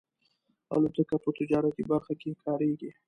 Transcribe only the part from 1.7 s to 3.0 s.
برخه کې کارېږي.